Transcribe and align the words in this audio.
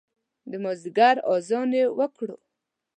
د 0.51 0.51
مازدیګر 0.63 1.15
اذان 1.33 1.69
یې 1.79 1.83
وکړو 1.99 2.37